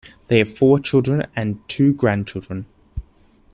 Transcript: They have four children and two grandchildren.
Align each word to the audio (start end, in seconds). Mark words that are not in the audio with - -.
They 0.29 0.39
have 0.39 0.51
four 0.57 0.79
children 0.79 1.27
and 1.35 1.59
two 1.69 1.93
grandchildren. 1.93 2.65